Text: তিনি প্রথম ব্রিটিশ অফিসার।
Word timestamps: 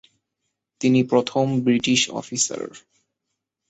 তিনি 0.81 0.99
প্রথম 1.03 1.45
ব্রিটিশ 1.61 2.01
অফিসার। 2.11 2.63